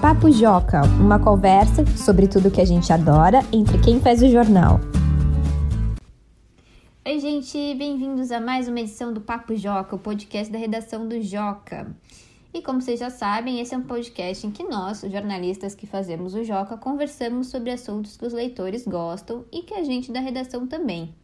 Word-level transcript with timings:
Papo 0.00 0.30
Joca, 0.30 0.80
uma 0.98 1.18
conversa 1.18 1.84
sobre 1.94 2.26
tudo 2.26 2.50
que 2.50 2.62
a 2.62 2.64
gente 2.64 2.90
adora 2.90 3.40
entre 3.52 3.78
quem 3.78 4.00
faz 4.00 4.22
o 4.22 4.30
jornal. 4.30 4.80
Oi, 7.06 7.18
gente, 7.20 7.74
bem-vindos 7.74 8.32
a 8.32 8.40
mais 8.40 8.66
uma 8.66 8.80
edição 8.80 9.12
do 9.12 9.20
Papo 9.20 9.54
Joca, 9.54 9.94
o 9.94 9.98
podcast 9.98 10.50
da 10.50 10.58
redação 10.58 11.06
do 11.06 11.20
Joca. 11.20 11.94
E 12.54 12.62
como 12.62 12.80
vocês 12.80 12.98
já 12.98 13.10
sabem, 13.10 13.60
esse 13.60 13.74
é 13.74 13.76
um 13.76 13.82
podcast 13.82 14.46
em 14.46 14.50
que 14.50 14.64
nós, 14.64 15.02
jornalistas 15.02 15.74
que 15.74 15.86
fazemos 15.86 16.34
o 16.34 16.42
Joca, 16.44 16.78
conversamos 16.78 17.48
sobre 17.48 17.70
assuntos 17.70 18.16
que 18.16 18.24
os 18.24 18.32
leitores 18.32 18.86
gostam 18.86 19.44
e 19.52 19.60
que 19.60 19.74
a 19.74 19.84
gente 19.84 20.10
da 20.10 20.20
redação 20.20 20.66
também. 20.66 21.14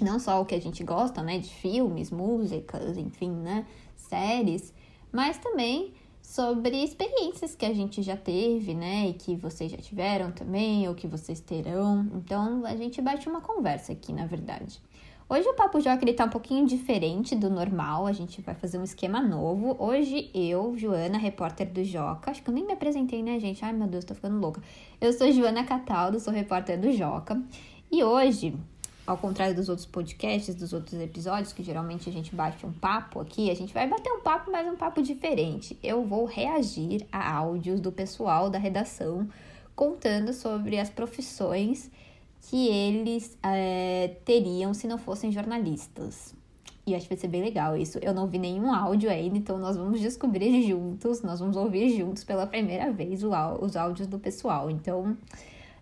Não 0.00 0.18
só 0.18 0.42
o 0.42 0.44
que 0.44 0.56
a 0.56 0.60
gente 0.60 0.82
gosta, 0.82 1.22
né, 1.22 1.38
de 1.38 1.48
filmes, 1.48 2.10
músicas, 2.10 2.96
enfim, 2.96 3.30
né, 3.30 3.64
séries, 3.94 4.74
mas 5.12 5.38
também 5.38 5.94
sobre 6.30 6.84
experiências 6.84 7.56
que 7.56 7.66
a 7.66 7.74
gente 7.74 8.02
já 8.02 8.16
teve, 8.16 8.72
né, 8.72 9.08
e 9.08 9.14
que 9.14 9.34
vocês 9.34 9.68
já 9.68 9.76
tiveram 9.76 10.30
também, 10.30 10.88
ou 10.88 10.94
que 10.94 11.08
vocês 11.08 11.40
terão. 11.40 12.08
Então, 12.14 12.64
a 12.64 12.76
gente 12.76 13.02
bate 13.02 13.28
uma 13.28 13.40
conversa 13.40 13.90
aqui, 13.90 14.12
na 14.12 14.26
verdade. 14.26 14.80
Hoje 15.28 15.48
o 15.48 15.54
Papo 15.54 15.80
Joca 15.80 16.04
ele 16.04 16.12
tá 16.12 16.26
um 16.26 16.30
pouquinho 16.30 16.64
diferente 16.64 17.34
do 17.34 17.50
normal, 17.50 18.06
a 18.06 18.12
gente 18.12 18.40
vai 18.42 18.54
fazer 18.54 18.78
um 18.78 18.84
esquema 18.84 19.20
novo. 19.20 19.74
Hoje 19.76 20.30
eu, 20.32 20.76
Joana, 20.78 21.18
repórter 21.18 21.68
do 21.68 21.82
Joca, 21.82 22.30
acho 22.30 22.44
que 22.44 22.48
eu 22.48 22.54
nem 22.54 22.64
me 22.64 22.74
apresentei, 22.74 23.24
né, 23.24 23.40
gente? 23.40 23.64
Ai, 23.64 23.72
meu 23.72 23.88
Deus, 23.88 24.04
tô 24.04 24.14
ficando 24.14 24.38
louca. 24.38 24.62
Eu 25.00 25.12
sou 25.12 25.32
Joana 25.32 25.64
Cataldo, 25.64 26.20
sou 26.20 26.32
repórter 26.32 26.80
do 26.80 26.92
Joca. 26.92 27.42
E 27.90 28.04
hoje 28.04 28.54
ao 29.06 29.16
contrário 29.16 29.54
dos 29.54 29.68
outros 29.68 29.86
podcasts, 29.86 30.54
dos 30.54 30.72
outros 30.72 31.00
episódios, 31.00 31.52
que 31.52 31.62
geralmente 31.62 32.08
a 32.08 32.12
gente 32.12 32.34
bate 32.34 32.64
um 32.64 32.72
papo 32.72 33.20
aqui, 33.20 33.50
a 33.50 33.54
gente 33.54 33.72
vai 33.74 33.88
bater 33.88 34.10
um 34.12 34.20
papo, 34.20 34.50
mas 34.50 34.66
um 34.66 34.76
papo 34.76 35.02
diferente. 35.02 35.78
Eu 35.82 36.04
vou 36.04 36.24
reagir 36.24 37.06
a 37.10 37.36
áudios 37.36 37.80
do 37.80 37.90
pessoal 37.90 38.48
da 38.50 38.58
redação 38.58 39.28
contando 39.74 40.32
sobre 40.32 40.78
as 40.78 40.90
profissões 40.90 41.90
que 42.42 42.68
eles 42.68 43.36
é, 43.42 44.16
teriam 44.24 44.72
se 44.74 44.86
não 44.86 44.98
fossem 44.98 45.30
jornalistas. 45.30 46.34
E 46.86 46.94
acho 46.94 47.04
que 47.04 47.14
vai 47.14 47.20
ser 47.20 47.28
bem 47.28 47.42
legal 47.42 47.76
isso. 47.76 47.98
Eu 48.02 48.12
não 48.12 48.26
vi 48.26 48.38
nenhum 48.38 48.72
áudio 48.72 49.10
ainda, 49.10 49.36
então 49.36 49.58
nós 49.58 49.76
vamos 49.76 50.00
descobrir 50.00 50.62
juntos, 50.66 51.22
nós 51.22 51.40
vamos 51.40 51.56
ouvir 51.56 51.96
juntos 51.96 52.24
pela 52.24 52.46
primeira 52.46 52.90
vez 52.90 53.22
os 53.22 53.76
áudios 53.76 54.08
do 54.08 54.18
pessoal. 54.18 54.70
Então, 54.70 55.16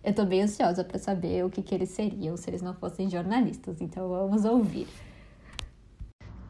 eu 0.03 0.13
tô 0.13 0.25
bem 0.25 0.43
ansiosa 0.43 0.83
para 0.83 0.97
saber 0.97 1.43
o 1.43 1.49
que, 1.49 1.61
que 1.61 1.75
eles 1.75 1.89
seriam 1.89 2.37
se 2.37 2.49
eles 2.49 2.61
não 2.61 2.73
fossem 2.73 3.09
jornalistas, 3.09 3.81
então 3.81 4.07
vamos 4.09 4.45
ouvir. 4.45 4.87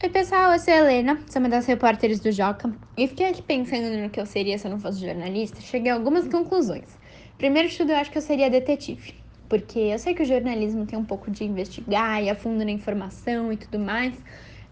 Oi, 0.01 0.09
pessoal, 0.09 0.53
eu 0.53 0.59
sou 0.59 0.73
a 0.73 0.77
Helena, 0.77 1.19
sou 1.27 1.41
uma 1.41 1.49
das 1.49 1.65
repórteres 1.65 2.19
do 2.19 2.31
Joca, 2.31 2.73
e 2.95 3.07
fiquei 3.07 3.27
aqui 3.27 3.41
pensando 3.41 3.97
no 4.01 4.09
que 4.09 4.19
eu 4.19 4.25
seria 4.25 4.57
se 4.57 4.65
eu 4.65 4.71
não 4.71 4.79
fosse 4.79 5.05
jornalista, 5.05 5.59
cheguei 5.59 5.91
a 5.91 5.95
algumas 5.95 6.27
conclusões. 6.27 6.97
Primeiro 7.37 7.67
de 7.67 7.77
tudo, 7.77 7.91
eu 7.91 7.97
acho 7.97 8.09
que 8.09 8.17
eu 8.17 8.21
seria 8.21 8.49
detetive, 8.49 9.15
porque 9.49 9.79
eu 9.79 9.99
sei 9.99 10.13
que 10.13 10.23
o 10.23 10.25
jornalismo 10.25 10.85
tem 10.85 10.97
um 10.97 11.03
pouco 11.03 11.29
de 11.29 11.43
investigar 11.43 12.23
e 12.23 12.29
a 12.29 12.35
fundo 12.35 12.63
na 12.63 12.71
informação 12.71 13.51
e 13.51 13.57
tudo 13.57 13.77
mais, 13.77 14.13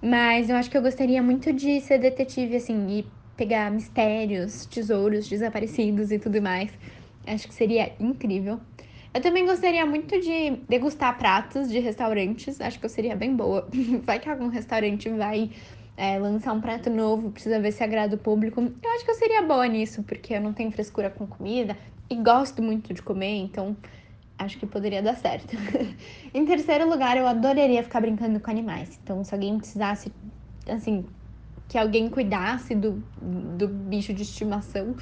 mas 0.02 0.50
eu 0.50 0.56
acho 0.56 0.70
que 0.70 0.78
eu 0.78 0.82
gostaria 0.82 1.22
muito 1.22 1.52
de 1.52 1.82
ser 1.82 1.98
detetive, 1.98 2.56
assim, 2.56 2.88
e 2.90 3.06
pegar 3.36 3.70
mistérios, 3.70 4.66
tesouros 4.66 5.28
desaparecidos 5.28 6.12
e 6.12 6.20
tudo 6.20 6.42
mais. 6.42 6.72
Acho 7.28 7.48
que 7.48 7.54
seria 7.54 7.94
incrível. 8.00 8.60
Eu 9.14 9.22
também 9.22 9.46
gostaria 9.46 9.86
muito 9.86 10.20
de 10.20 10.58
degustar 10.70 11.18
pratos 11.18 11.70
de 11.70 11.80
restaurantes. 11.80 12.62
Acho 12.62 12.80
que 12.80 12.86
eu 12.86 12.90
seria 12.90 13.16
bem 13.16 13.36
boa. 13.36 13.68
Vai 14.06 14.20
que 14.20 14.30
algum 14.30 14.48
restaurante 14.48 15.10
vai 15.10 15.52
é, 15.98 16.20
lançar 16.20 16.54
um 16.54 16.62
prato 16.62 16.90
novo, 16.90 17.32
precisa 17.32 17.60
ver 17.60 17.72
se 17.72 17.84
agrada 17.84 18.16
o 18.16 18.20
público. 18.20 18.62
Eu 18.62 18.92
acho 18.92 19.04
que 19.04 19.12
eu 19.12 19.16
seria 19.16 19.42
boa 19.42 19.68
nisso, 19.68 20.04
porque 20.04 20.36
eu 20.36 20.42
não 20.42 20.54
tenho 20.54 20.72
frescura 20.72 21.10
com 21.10 21.26
comida 21.26 21.76
e 22.10 22.16
gosto 22.16 22.62
muito 22.62 22.94
de 22.94 23.02
comer, 23.02 23.36
então 23.38 23.76
acho 24.38 24.60
que 24.60 24.68
poderia 24.68 25.02
dar 25.02 25.16
certo. 25.16 25.58
em 26.34 26.46
terceiro 26.46 26.88
lugar, 26.88 27.18
eu 27.18 27.28
adoraria 27.28 27.82
ficar 27.82 28.00
brincando 28.00 28.40
com 28.40 28.52
animais. 28.52 29.00
Então, 29.02 29.24
se 29.24 29.34
alguém 29.34 29.58
precisasse, 29.58 30.14
assim, 30.68 31.06
que 31.68 31.78
alguém 31.78 32.10
cuidasse 32.10 32.76
do, 32.76 33.04
do 33.20 33.68
bicho 33.68 34.14
de 34.14 34.22
estimação, 34.22 34.96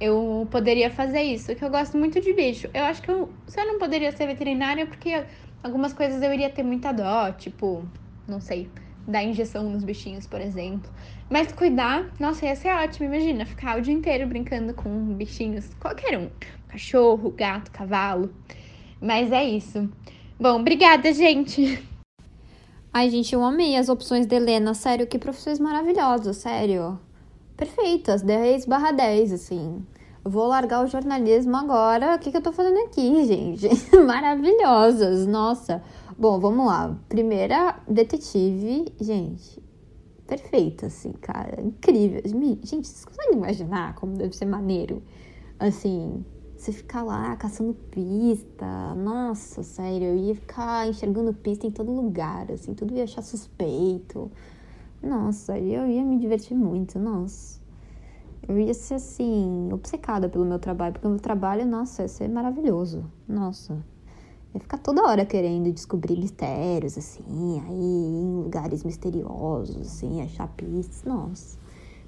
eu 0.00 0.46
poderia 0.50 0.90
fazer 0.90 1.22
isso, 1.22 1.54
que 1.54 1.64
eu 1.64 1.70
gosto 1.70 1.96
muito 1.96 2.20
de 2.20 2.32
bicho. 2.32 2.68
Eu 2.72 2.84
acho 2.84 3.02
que 3.02 3.10
eu 3.10 3.28
só 3.46 3.64
não 3.64 3.78
poderia 3.78 4.12
ser 4.12 4.26
veterinária 4.26 4.86
porque 4.86 5.24
algumas 5.62 5.92
coisas 5.92 6.22
eu 6.22 6.32
iria 6.32 6.50
ter 6.50 6.62
muita 6.62 6.92
dó, 6.92 7.32
tipo, 7.32 7.84
não 8.26 8.40
sei, 8.40 8.68
dar 9.06 9.24
injeção 9.24 9.64
nos 9.68 9.82
bichinhos, 9.82 10.26
por 10.26 10.40
exemplo. 10.40 10.90
Mas 11.28 11.52
cuidar, 11.52 12.10
nossa, 12.18 12.46
ia 12.46 12.54
ser 12.54 12.68
ótimo, 12.68 13.06
imagina, 13.06 13.44
ficar 13.44 13.78
o 13.78 13.82
dia 13.82 13.92
inteiro 13.92 14.26
brincando 14.26 14.72
com 14.72 15.14
bichinhos, 15.14 15.68
qualquer 15.80 16.16
um. 16.18 16.30
Cachorro, 16.68 17.30
gato, 17.30 17.70
cavalo. 17.70 18.32
Mas 19.00 19.32
é 19.32 19.44
isso. 19.44 19.88
Bom, 20.38 20.60
obrigada, 20.60 21.12
gente. 21.12 21.82
Ai, 22.92 23.10
gente, 23.10 23.34
eu 23.34 23.42
amei 23.42 23.76
as 23.76 23.88
opções 23.88 24.26
da 24.26 24.36
Helena, 24.36 24.74
sério, 24.74 25.06
que 25.06 25.18
profissões 25.18 25.58
maravilhosas, 25.58 26.36
sério 26.36 26.98
perfeitas, 27.58 28.22
10 28.22 28.66
barra 28.66 28.92
10, 28.92 29.32
assim. 29.32 29.84
vou 30.24 30.46
largar 30.46 30.84
o 30.84 30.86
jornalismo 30.86 31.56
agora. 31.56 32.14
O 32.14 32.18
que, 32.18 32.30
que 32.30 32.36
eu 32.36 32.42
tô 32.42 32.52
fazendo 32.52 32.78
aqui, 32.86 33.26
gente? 33.26 33.68
Maravilhosas, 34.06 35.26
nossa. 35.26 35.82
Bom, 36.16 36.38
vamos 36.38 36.64
lá. 36.66 36.96
Primeira, 37.08 37.80
detetive, 37.86 38.86
gente. 39.00 39.60
Perfeita, 40.26 40.86
assim, 40.86 41.12
cara. 41.12 41.60
Incrível. 41.60 42.22
Gente, 42.62 42.86
vocês 42.86 43.04
conseguem 43.04 43.34
imaginar 43.36 43.94
como 43.96 44.14
deve 44.14 44.36
ser 44.36 44.44
maneiro? 44.44 45.02
Assim, 45.58 46.24
você 46.56 46.70
ficar 46.70 47.02
lá 47.02 47.34
caçando 47.34 47.74
pista. 47.74 48.94
Nossa, 48.94 49.64
sério, 49.64 50.08
eu 50.08 50.16
ia 50.16 50.34
ficar 50.34 50.86
enxergando 50.86 51.34
pista 51.34 51.66
em 51.66 51.70
todo 51.72 51.90
lugar, 51.90 52.52
assim, 52.52 52.72
tudo 52.74 52.94
ia 52.94 53.04
achar 53.04 53.22
suspeito. 53.22 54.30
Nossa, 55.02 55.58
eu 55.58 55.86
ia 55.86 56.04
me 56.04 56.18
divertir 56.18 56.56
muito, 56.56 56.98
nossa. 56.98 57.60
Eu 58.48 58.58
ia 58.58 58.74
ser 58.74 58.94
assim, 58.94 59.68
obcecada 59.72 60.28
pelo 60.28 60.44
meu 60.44 60.58
trabalho, 60.58 60.94
porque 60.94 61.06
o 61.06 61.10
meu 61.10 61.20
trabalho, 61.20 61.66
nossa, 61.66 62.02
ia 62.02 62.08
ser 62.08 62.28
maravilhoso. 62.28 63.04
Nossa. 63.28 63.84
Ia 64.54 64.60
ficar 64.60 64.78
toda 64.78 65.02
hora 65.02 65.24
querendo 65.24 65.70
descobrir 65.70 66.18
mistérios, 66.18 66.96
assim, 66.96 67.60
aí 67.66 68.22
em 68.22 68.42
lugares 68.42 68.82
misteriosos, 68.82 69.76
assim, 69.76 70.22
achar 70.22 70.48
pistas. 70.48 71.04
Nossa. 71.04 71.58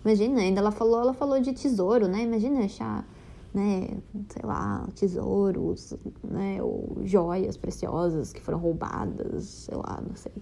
Imagina, 0.04 0.40
ainda 0.40 0.60
ela 0.60 0.70
falou, 0.70 1.00
ela 1.00 1.12
falou 1.12 1.38
de 1.40 1.52
tesouro, 1.52 2.08
né? 2.08 2.22
Imagina 2.22 2.64
achar, 2.64 3.06
né, 3.52 3.88
sei 4.30 4.42
lá, 4.42 4.88
tesouros, 4.94 5.94
né, 6.24 6.62
ou 6.62 6.96
joias 7.04 7.56
preciosas 7.56 8.32
que 8.32 8.40
foram 8.40 8.58
roubadas, 8.58 9.44
sei 9.44 9.76
lá, 9.76 10.02
não 10.06 10.16
sei. 10.16 10.32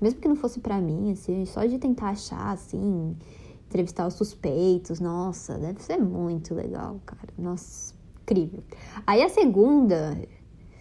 Mesmo 0.00 0.20
que 0.20 0.28
não 0.28 0.36
fosse 0.36 0.60
para 0.60 0.80
mim, 0.80 1.12
assim, 1.12 1.44
só 1.46 1.64
de 1.64 1.78
tentar 1.78 2.10
achar, 2.10 2.52
assim, 2.52 3.16
entrevistar 3.66 4.06
os 4.06 4.14
suspeitos, 4.14 5.00
nossa, 5.00 5.58
deve 5.58 5.82
ser 5.82 5.98
muito 5.98 6.54
legal, 6.54 7.00
cara. 7.04 7.28
Nossa, 7.38 7.94
incrível. 8.22 8.62
Aí 9.06 9.22
a 9.22 9.28
segunda, 9.28 10.16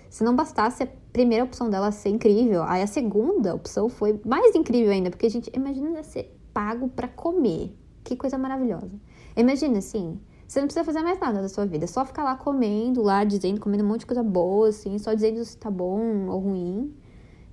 se 0.09 0.24
não 0.24 0.35
bastasse 0.35 0.84
a 0.84 0.88
primeira 1.12 1.44
opção 1.44 1.69
dela 1.69 1.91
ser 1.91 2.09
incrível, 2.09 2.63
aí 2.63 2.81
a 2.81 2.88
segunda 2.88 3.56
opção 3.56 3.90
foi 3.90 4.19
mais 4.25 4.56
incrível 4.56 4.91
ainda, 4.91 5.09
porque 5.09 5.25
a 5.25 5.30
gente 5.30 5.51
imagina 5.56 6.03
ser 6.03 6.35
pago 6.53 6.88
para 6.88 7.07
comer. 7.07 7.75
Que 8.03 8.16
coisa 8.16 8.38
maravilhosa. 8.38 8.91
Imagina 9.35 9.78
assim, 9.78 10.19
você 10.47 10.59
não 10.59 10.68
precisa 10.68 10.84
fazer 10.84 11.01
mais 11.01 11.19
nada 11.19 11.41
da 11.41 11.50
sua 11.50 11.66
vida, 11.66 11.88
só 11.88 12.06
ficar 12.06 12.24
lá 12.24 12.35
comendo, 12.35 13.01
lá 13.01 13.24
dizendo, 13.24 13.59
comendo 13.59 13.84
um 13.84 13.88
monte 13.88 14.01
de 14.01 14.06
coisa 14.06 14.22
boa, 14.22 14.69
assim, 14.69 14.97
só 15.00 15.13
dizendo 15.13 15.44
se 15.44 15.57
tá 15.57 15.72
bom 15.72 16.28
ou 16.28 16.40
ruim. 16.40 16.94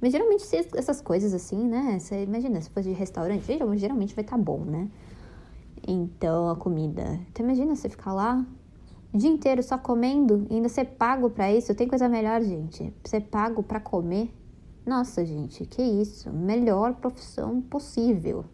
Mas 0.01 0.13
geralmente 0.13 0.45
essas 0.75 1.01
coisas 1.01 1.35
assim, 1.35 1.67
né? 1.67 1.99
Você 1.99 2.23
imagina, 2.23 2.61
se 2.61 2.71
fosse 2.71 2.89
de 2.89 2.95
restaurante, 2.95 3.45
geralmente 3.77 4.15
vai 4.15 4.25
estar 4.25 4.37
tá 4.37 4.43
bom, 4.43 4.65
né? 4.65 4.89
Então, 5.87 6.49
a 6.49 6.57
comida. 6.57 7.21
Então, 7.31 7.45
imagina 7.45 7.75
você 7.75 7.89
ficar 7.89 8.13
lá 8.13 8.45
o 9.13 9.19
dia 9.19 9.29
inteiro 9.29 9.63
só 9.63 9.77
comendo 9.77 10.47
e 10.49 10.55
ainda 10.55 10.69
ser 10.69 10.85
pago 10.85 11.31
para 11.31 11.53
isso. 11.53 11.75
Tem 11.75 11.89
coisa 11.89 12.09
melhor, 12.09 12.41
gente. 12.43 12.93
Ser 13.05 13.23
pago 13.23 13.63
para 13.63 13.81
comer. 13.81 14.33
Nossa, 14.87 15.25
gente, 15.25 15.67
que 15.67 15.83
isso? 15.83 16.31
Melhor 16.31 16.95
profissão 16.95 17.61
possível. 17.61 18.45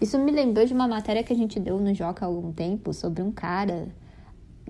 Isso 0.00 0.18
me 0.18 0.30
lembrou 0.30 0.64
de 0.64 0.72
uma 0.72 0.86
matéria 0.86 1.22
que 1.22 1.32
a 1.32 1.36
gente 1.36 1.58
deu 1.58 1.78
no 1.78 1.94
Joca 1.94 2.24
há 2.24 2.28
algum 2.28 2.52
tempo 2.52 2.92
sobre 2.92 3.22
um 3.22 3.32
cara 3.32 3.88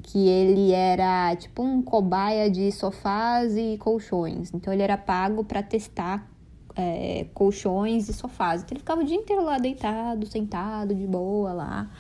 que 0.03 0.29
ele 0.29 0.73
era 0.73 1.35
tipo 1.37 1.63
um 1.63 1.83
cobaia 1.83 2.51
de 2.51 2.71
sofás 2.73 3.57
e 3.57 3.77
colchões. 3.79 4.51
Então 4.53 4.73
ele 4.73 4.83
era 4.83 4.97
pago 4.97 5.45
para 5.45 5.63
testar 5.63 6.31
é, 6.75 7.27
colchões 7.33 8.09
e 8.09 8.13
sofás. 8.13 8.63
Então 8.63 8.75
ele 8.75 8.81
ficava 8.81 9.01
o 9.01 9.05
dia 9.05 9.17
inteiro 9.17 9.43
lá 9.43 9.59
deitado, 9.59 10.27
sentado, 10.27 10.95
de 10.95 11.07
boa 11.07 11.53
lá. 11.53 11.91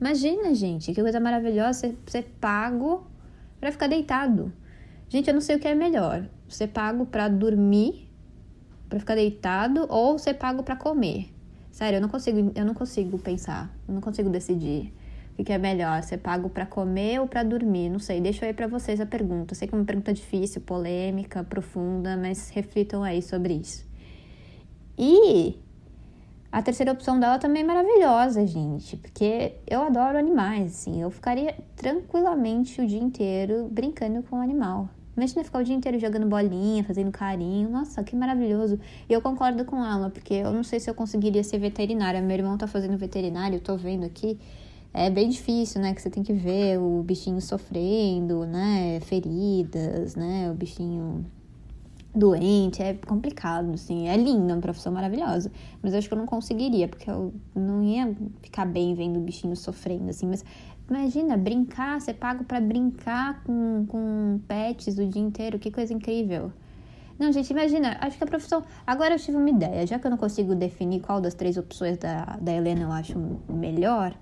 Imagina, 0.00 0.54
gente, 0.54 0.92
que 0.92 1.02
coisa 1.02 1.20
maravilhosa 1.20 1.94
ser, 2.06 2.24
pago 2.40 3.06
para 3.60 3.70
ficar 3.70 3.88
deitado. 3.88 4.52
Gente, 5.08 5.28
eu 5.28 5.34
não 5.34 5.40
sei 5.40 5.56
o 5.56 5.58
que 5.58 5.68
é 5.68 5.74
melhor. 5.74 6.28
Ser 6.48 6.68
pago 6.68 7.04
para 7.04 7.28
dormir, 7.28 8.08
para 8.88 8.98
ficar 8.98 9.16
deitado, 9.16 9.86
ou 9.88 10.18
ser 10.18 10.34
pago 10.34 10.62
para 10.62 10.76
comer. 10.76 11.30
Sério, 11.70 11.98
eu 11.98 12.00
não 12.00 12.08
consigo, 12.08 12.52
eu 12.54 12.64
não 12.64 12.74
consigo 12.74 13.18
pensar, 13.18 13.72
eu 13.86 13.94
não 13.94 14.00
consigo 14.00 14.30
decidir. 14.30 14.92
O 15.38 15.44
que 15.44 15.52
é 15.52 15.58
melhor? 15.58 16.02
Ser 16.02 16.18
pago 16.18 16.48
para 16.48 16.66
comer 16.66 17.20
ou 17.20 17.28
para 17.28 17.44
dormir? 17.44 17.88
Não 17.88 18.00
sei, 18.00 18.20
deixa 18.20 18.44
aí 18.44 18.52
para 18.52 18.66
vocês 18.66 19.00
a 19.00 19.06
pergunta. 19.06 19.54
Sei 19.54 19.68
que 19.68 19.74
é 19.74 19.78
uma 19.78 19.84
pergunta 19.84 20.12
difícil, 20.12 20.60
polêmica, 20.60 21.44
profunda, 21.44 22.16
mas 22.16 22.50
reflitam 22.50 23.04
aí 23.04 23.22
sobre 23.22 23.54
isso. 23.54 23.86
E 24.98 25.56
a 26.50 26.60
terceira 26.60 26.90
opção 26.90 27.20
dela 27.20 27.38
também 27.38 27.62
é 27.62 27.64
maravilhosa, 27.64 28.44
gente, 28.46 28.96
porque 28.96 29.54
eu 29.64 29.82
adoro 29.82 30.18
animais, 30.18 30.72
assim. 30.72 31.00
Eu 31.00 31.10
ficaria 31.10 31.54
tranquilamente 31.76 32.80
o 32.80 32.86
dia 32.86 32.98
inteiro 32.98 33.68
brincando 33.70 34.24
com 34.24 34.36
o 34.36 34.40
animal. 34.40 34.88
Imagina 35.16 35.44
ficar 35.44 35.60
o 35.60 35.64
dia 35.64 35.74
inteiro 35.74 35.98
jogando 35.98 36.26
bolinha, 36.26 36.82
fazendo 36.82 37.12
carinho. 37.12 37.68
Nossa, 37.68 38.02
que 38.02 38.16
maravilhoso. 38.16 38.78
E 39.08 39.12
eu 39.12 39.20
concordo 39.20 39.64
com 39.64 39.84
ela, 39.84 40.10
porque 40.10 40.34
eu 40.34 40.52
não 40.52 40.64
sei 40.64 40.80
se 40.80 40.88
eu 40.88 40.94
conseguiria 40.94 41.44
ser 41.44 41.58
veterinária. 41.58 42.20
Meu 42.20 42.36
irmão 42.36 42.56
tá 42.56 42.66
fazendo 42.66 42.96
veterinário, 42.96 43.56
eu 43.56 43.60
tô 43.60 43.76
vendo 43.76 44.04
aqui. 44.04 44.38
É 44.92 45.10
bem 45.10 45.28
difícil, 45.28 45.80
né? 45.80 45.94
Que 45.94 46.02
você 46.02 46.10
tem 46.10 46.22
que 46.22 46.32
ver 46.32 46.78
o 46.78 47.02
bichinho 47.02 47.40
sofrendo, 47.40 48.46
né? 48.46 49.00
Feridas, 49.00 50.16
né? 50.16 50.50
O 50.50 50.54
bichinho 50.54 51.24
doente, 52.14 52.82
é 52.82 52.94
complicado, 52.94 53.72
assim. 53.74 54.08
É 54.08 54.16
linda, 54.16 54.54
uma 54.54 54.60
profissão 54.60 54.92
maravilhosa. 54.92 55.52
Mas 55.82 55.92
eu 55.92 55.98
acho 55.98 56.08
que 56.08 56.14
eu 56.14 56.18
não 56.18 56.26
conseguiria, 56.26 56.88
porque 56.88 57.08
eu 57.10 57.32
não 57.54 57.82
ia 57.82 58.14
ficar 58.42 58.66
bem 58.66 58.94
vendo 58.94 59.18
o 59.18 59.20
bichinho 59.20 59.54
sofrendo, 59.54 60.10
assim. 60.10 60.26
Mas 60.26 60.44
imagina, 60.88 61.36
brincar, 61.36 62.00
ser 62.00 62.14
pago 62.14 62.44
para 62.44 62.60
brincar 62.60 63.42
com, 63.44 63.84
com 63.86 64.40
pets 64.48 64.98
o 64.98 65.06
dia 65.06 65.22
inteiro, 65.22 65.58
que 65.58 65.70
coisa 65.70 65.92
incrível. 65.92 66.52
Não, 67.18 67.32
gente, 67.32 67.50
imagina, 67.50 67.98
acho 68.00 68.16
que 68.16 68.24
a 68.24 68.26
profissão. 68.26 68.62
Agora 68.86 69.14
eu 69.14 69.18
tive 69.18 69.36
uma 69.36 69.50
ideia, 69.50 69.86
já 69.86 69.98
que 69.98 70.06
eu 70.06 70.10
não 70.10 70.18
consigo 70.18 70.54
definir 70.54 71.00
qual 71.00 71.20
das 71.20 71.34
três 71.34 71.56
opções 71.56 71.98
da, 71.98 72.38
da 72.40 72.52
Helena 72.52 72.82
eu 72.82 72.92
acho 72.92 73.18
melhor, 73.48 74.14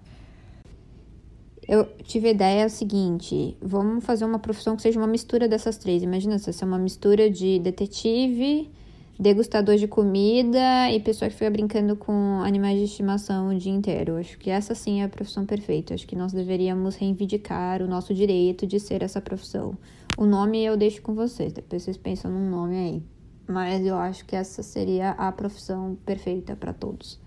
eu 1.68 1.84
tive 2.04 2.28
a 2.28 2.30
ideia 2.30 2.68
seguinte: 2.68 3.56
vamos 3.60 4.04
fazer 4.04 4.24
uma 4.24 4.38
profissão 4.38 4.76
que 4.76 4.82
seja 4.82 4.98
uma 4.98 5.06
mistura 5.06 5.48
dessas 5.48 5.76
três. 5.76 6.02
Imagina 6.02 6.38
se 6.38 6.50
é 6.50 6.66
uma 6.66 6.78
mistura 6.78 7.28
de 7.28 7.58
detetive, 7.58 8.70
degustador 9.18 9.76
de 9.76 9.88
comida 9.88 10.90
e 10.92 11.00
pessoa 11.00 11.28
que 11.28 11.34
fica 11.34 11.50
brincando 11.50 11.96
com 11.96 12.40
animais 12.42 12.78
de 12.78 12.84
estimação 12.84 13.48
o 13.48 13.58
dia 13.58 13.72
inteiro. 13.72 14.16
Acho 14.16 14.38
que 14.38 14.48
essa 14.48 14.74
sim 14.74 15.00
é 15.00 15.04
a 15.04 15.08
profissão 15.08 15.44
perfeita. 15.44 15.94
Acho 15.94 16.06
que 16.06 16.14
nós 16.14 16.32
deveríamos 16.32 16.94
reivindicar 16.94 17.82
o 17.82 17.88
nosso 17.88 18.14
direito 18.14 18.66
de 18.66 18.78
ser 18.78 19.02
essa 19.02 19.20
profissão. 19.20 19.76
O 20.16 20.24
nome 20.24 20.64
eu 20.64 20.76
deixo 20.76 21.02
com 21.02 21.14
vocês, 21.14 21.52
depois 21.52 21.82
vocês 21.82 21.96
pensam 21.96 22.30
num 22.30 22.48
nome 22.48 22.76
aí. 22.76 23.02
Mas 23.48 23.84
eu 23.84 23.96
acho 23.96 24.24
que 24.24 24.34
essa 24.34 24.62
seria 24.62 25.10
a 25.12 25.30
profissão 25.32 25.96
perfeita 26.04 26.56
para 26.56 26.72
todos. 26.72 27.25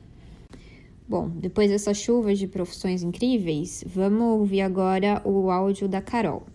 Bom, 1.09 1.27
depois 1.27 1.71
dessas 1.71 1.97
chuvas 1.97 2.37
de 2.37 2.45
profissões 2.45 3.01
incríveis, 3.01 3.83
vamos 3.83 4.21
ouvir 4.21 4.61
agora 4.61 5.19
o 5.25 5.49
áudio 5.49 5.87
da 5.87 6.03
Carol. 6.03 6.45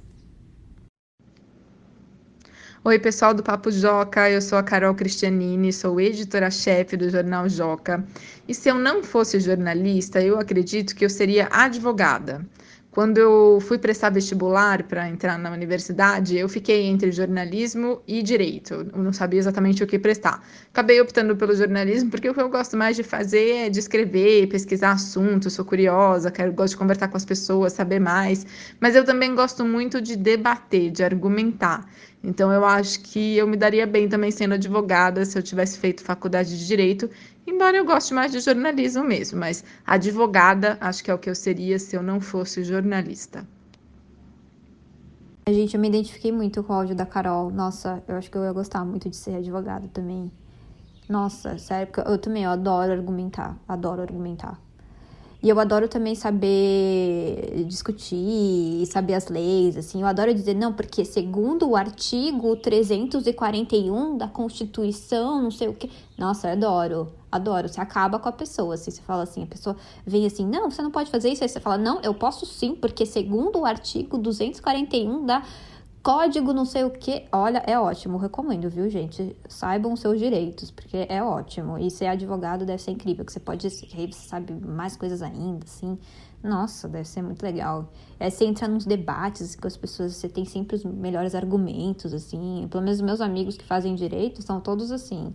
Oi, 2.85 2.97
pessoal 3.01 3.35
do 3.35 3.43
Papo 3.43 3.73
Joca, 3.73 4.31
eu 4.31 4.41
sou 4.41 4.57
a 4.57 4.63
Carol 4.63 4.95
Cristianini, 4.95 5.73
sou 5.73 6.01
editora-chefe 6.01 6.97
do 6.97 7.11
jornal 7.11 7.49
Joca. 7.49 8.07
E 8.47 8.55
se 8.55 8.69
eu 8.69 8.77
não 8.77 9.03
fosse 9.03 9.41
jornalista, 9.41 10.23
eu 10.23 10.39
acredito 10.39 10.95
que 10.95 11.05
eu 11.05 11.11
seria 11.11 11.49
advogada. 11.51 12.47
Quando 12.95 13.19
eu 13.19 13.59
fui 13.61 13.77
prestar 13.77 14.11
vestibular 14.11 14.85
para 14.85 15.09
entrar 15.09 15.37
na 15.37 15.51
universidade, 15.51 16.37
eu 16.37 16.49
fiquei 16.49 16.85
entre 16.85 17.11
jornalismo 17.11 18.01
e 18.07 18.23
direito. 18.23 18.89
Eu 18.95 19.03
não 19.03 19.13
sabia 19.13 19.41
exatamente 19.41 19.83
o 19.83 19.87
que 19.87 19.99
prestar. 19.99 20.41
Acabei 20.69 21.01
optando 21.01 21.35
pelo 21.35 21.57
jornalismo 21.57 22.09
porque 22.09 22.31
o 22.31 22.33
que 22.33 22.41
eu 22.41 22.49
gosto 22.49 22.77
mais 22.77 22.95
de 22.95 23.03
fazer 23.03 23.67
é 23.67 23.69
de 23.69 23.81
escrever, 23.81 24.47
pesquisar 24.47 24.93
assuntos, 24.93 25.55
sou 25.55 25.65
curiosa, 25.65 26.31
quero, 26.31 26.53
gosto 26.53 26.75
de 26.75 26.77
conversar 26.77 27.09
com 27.09 27.17
as 27.17 27.25
pessoas, 27.25 27.73
saber 27.73 27.99
mais. 27.99 28.47
Mas 28.79 28.95
eu 28.95 29.05
também 29.05 29.35
gosto 29.35 29.65
muito 29.65 30.01
de 30.01 30.15
debater, 30.15 30.93
de 30.93 31.03
argumentar. 31.03 31.85
Então 32.23 32.53
eu 32.53 32.65
acho 32.65 33.01
que 33.01 33.37
eu 33.37 33.47
me 33.47 33.57
daria 33.57 33.87
bem 33.87 34.09
também 34.09 34.31
sendo 34.31 34.55
advogada 34.55 35.25
se 35.25 35.37
eu 35.37 35.43
tivesse 35.43 35.79
feito 35.79 36.03
faculdade 36.03 36.57
de 36.57 36.67
direito 36.67 37.11
Embora 37.47 37.77
eu 37.77 37.85
goste 37.85 38.15
mais 38.15 38.33
de 38.33 38.41
jornalismo 38.41 39.05
mesmo, 39.05 39.39
mas 39.39 39.63
advogada 39.87 40.79
acho 40.81 41.05
que 41.05 41.11
é 41.11 41.15
o 41.15 41.19
que 41.19 41.29
eu 41.29 41.35
seria 41.35 41.79
se 41.79 41.95
eu 41.95 42.03
não 42.03 42.21
fosse 42.21 42.65
jornalista. 42.65 43.47
Gente, 45.47 45.75
eu 45.75 45.81
me 45.81 45.89
identifiquei 45.89 46.33
muito 46.33 46.63
com 46.65 46.73
o 46.73 46.77
áudio 46.77 46.97
da 46.97 47.05
Carol. 47.05 47.51
Nossa, 47.51 48.03
eu 48.09 48.17
acho 48.17 48.31
que 48.31 48.39
eu 48.39 48.45
ia 48.45 48.53
gostar 48.53 48.83
muito 48.83 49.11
de 49.11 49.17
ser 49.17 49.37
advogada 49.37 49.87
também. 49.93 50.33
Nossa, 51.07 51.59
sério, 51.59 51.87
porque 51.93 52.09
eu 52.11 52.17
também 52.17 52.45
eu 52.45 52.51
adoro 52.51 52.91
argumentar, 52.91 53.59
adoro 53.69 54.01
argumentar. 54.01 54.59
E 55.45 55.49
eu 55.51 55.61
adoro 55.61 55.87
também 55.89 56.15
saber 56.15 57.67
discutir 57.67 58.87
saber 58.87 59.13
as 59.13 59.29
leis, 59.29 59.77
assim. 59.77 60.01
Eu 60.01 60.07
adoro 60.07 60.33
dizer, 60.33 60.55
não, 60.55 60.73
porque 60.73 61.05
segundo 61.05 61.69
o 61.69 61.77
artigo 61.77 62.57
341 62.57 64.17
da 64.17 64.27
Constituição, 64.27 65.43
não 65.43 65.51
sei 65.51 65.69
o 65.69 65.75
quê. 65.75 65.91
Nossa, 66.17 66.49
eu 66.49 66.53
adoro, 66.53 67.13
adoro. 67.31 67.69
Você 67.69 67.79
acaba 67.79 68.19
com 68.19 68.27
a 68.27 68.33
pessoa, 68.33 68.73
assim. 68.73 68.91
Você 68.91 69.03
fala 69.03 69.25
assim, 69.25 69.43
a 69.43 69.47
pessoa 69.47 69.77
vem 70.07 70.25
assim, 70.25 70.47
não, 70.47 70.71
você 70.71 70.81
não 70.81 70.91
pode 70.91 71.11
fazer 71.11 71.29
isso. 71.29 71.45
Aí 71.45 71.49
você 71.51 71.61
fala, 71.61 71.77
não, 71.77 72.01
eu 72.01 72.15
posso 72.15 72.47
sim, 72.47 72.75
porque 72.75 73.05
segundo 73.05 73.59
o 73.59 73.67
artigo 73.67 74.17
241 74.17 75.27
da 75.27 75.43
Código 76.05 76.53
não 76.53 76.67
sei 76.67 76.85
o 76.85 76.91
que, 76.91 77.25
olha, 77.33 77.63
é 77.67 77.81
ótimo, 77.81 78.19
recomendo, 78.19 78.69
viu, 78.69 78.91
gente? 78.91 79.35
Saibam 79.49 79.95
os 79.95 80.01
seus 80.01 80.19
direitos, 80.19 80.71
porque 80.71 81.07
é 81.09 81.23
ótimo. 81.23 81.79
E 81.79 81.91
ser 81.91 82.05
advogado 82.09 82.67
deve 82.67 82.83
ser 82.83 82.91
incrível, 82.91 83.25
que 83.25 83.33
você 83.33 83.41
pode, 83.41 83.67
aí 83.67 84.13
você 84.13 84.29
sabe 84.29 84.53
mais 84.53 84.99
coisas 84.99 85.23
ainda, 85.23 85.65
assim. 85.65 85.99
Nossa, 86.43 86.87
deve 86.87 87.09
ser 87.09 87.23
muito 87.23 87.43
legal. 87.43 87.91
É, 88.21 88.29
você 88.29 88.45
entra 88.45 88.69
nos 88.69 88.85
debates 88.85 89.57
com 89.57 89.67
as 89.67 89.79
pessoas, 89.79 90.15
você 90.15 90.29
tem 90.29 90.45
sempre 90.45 90.77
os 90.77 90.85
melhores 90.85 91.35
argumentos, 91.35 92.13
assim. 92.13 92.69
Pelo 92.71 92.85
menos 92.85 93.01
meus 93.01 93.23
amigos 93.23 93.57
que 93.57 93.65
fazem 93.65 93.95
direito 93.95 94.43
são 94.43 94.61
todos 94.61 94.93
assim, 94.93 95.33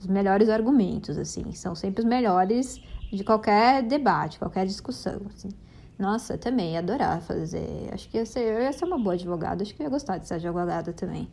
os 0.00 0.08
melhores 0.08 0.48
argumentos, 0.48 1.16
assim. 1.16 1.52
São 1.52 1.76
sempre 1.76 2.02
os 2.02 2.08
melhores 2.08 2.82
de 3.12 3.22
qualquer 3.22 3.84
debate, 3.84 4.40
qualquer 4.40 4.66
discussão, 4.66 5.20
assim. 5.32 5.50
Nossa, 5.98 6.34
eu 6.34 6.38
também 6.38 6.74
ia 6.74 6.78
adorar 6.78 7.20
fazer. 7.20 7.90
Acho 7.92 8.08
que 8.08 8.16
ia 8.16 8.24
ser, 8.24 8.40
eu 8.40 8.62
ia 8.62 8.72
ser 8.72 8.84
uma 8.84 8.98
boa 8.98 9.14
advogada. 9.14 9.62
Acho 9.62 9.74
que 9.74 9.82
eu 9.82 9.84
ia 9.84 9.90
gostar 9.90 10.18
de 10.18 10.28
ser 10.28 10.34
advogada 10.34 10.92
também. 10.92 11.28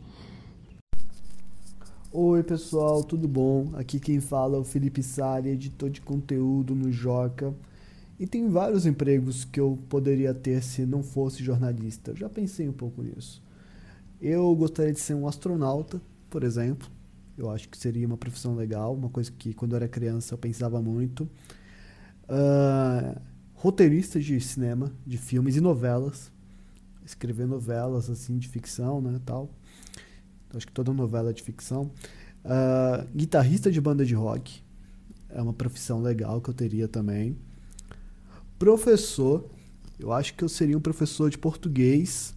Oi, 2.12 2.42
pessoal, 2.42 3.04
tudo 3.04 3.28
bom? 3.28 3.70
Aqui 3.74 4.00
quem 4.00 4.20
fala 4.20 4.56
é 4.56 4.60
o 4.60 4.64
Felipe 4.64 5.02
Sari, 5.02 5.50
editor 5.50 5.88
de 5.88 6.00
conteúdo 6.00 6.74
no 6.74 6.90
Joca. 6.90 7.54
E 8.18 8.26
tem 8.26 8.48
vários 8.48 8.86
empregos 8.86 9.44
que 9.44 9.60
eu 9.60 9.78
poderia 9.88 10.34
ter 10.34 10.62
se 10.62 10.84
não 10.84 11.02
fosse 11.02 11.44
jornalista. 11.44 12.10
Eu 12.10 12.16
já 12.16 12.28
pensei 12.28 12.68
um 12.68 12.72
pouco 12.72 13.02
nisso. 13.02 13.42
Eu 14.20 14.52
gostaria 14.56 14.92
de 14.92 14.98
ser 14.98 15.14
um 15.14 15.28
astronauta, 15.28 16.00
por 16.28 16.42
exemplo. 16.42 16.88
Eu 17.36 17.50
acho 17.50 17.68
que 17.68 17.76
seria 17.76 18.06
uma 18.06 18.16
profissão 18.16 18.56
legal, 18.56 18.94
uma 18.94 19.10
coisa 19.10 19.30
que 19.30 19.52
quando 19.52 19.72
eu 19.72 19.76
era 19.76 19.86
criança 19.86 20.34
eu 20.34 20.38
pensava 20.38 20.80
muito. 20.80 21.28
Uh, 22.24 23.20
roteirista 23.56 24.20
de 24.20 24.40
cinema, 24.40 24.92
de 25.04 25.16
filmes 25.18 25.56
e 25.56 25.60
novelas. 25.60 26.30
Escrever 27.04 27.46
novelas 27.46 28.10
assim 28.10 28.38
de 28.38 28.48
ficção, 28.48 29.00
né, 29.00 29.20
tal. 29.24 29.50
Acho 30.54 30.66
que 30.66 30.72
toda 30.72 30.92
novela 30.92 31.30
é 31.30 31.32
de 31.32 31.42
ficção. 31.42 31.90
Uh, 32.44 33.06
guitarrista 33.14 33.70
de 33.70 33.80
banda 33.80 34.04
de 34.04 34.14
rock. 34.14 34.62
É 35.28 35.42
uma 35.42 35.52
profissão 35.52 36.00
legal 36.00 36.40
que 36.40 36.50
eu 36.50 36.54
teria 36.54 36.86
também. 36.86 37.36
Professor. 38.58 39.44
Eu 39.98 40.12
acho 40.12 40.34
que 40.34 40.44
eu 40.44 40.48
seria 40.48 40.76
um 40.76 40.80
professor 40.80 41.30
de 41.30 41.38
português. 41.38 42.34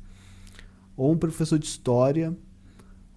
Ou 0.98 1.14
um 1.14 1.18
professor 1.18 1.60
de 1.60 1.66
história. 1.66 2.36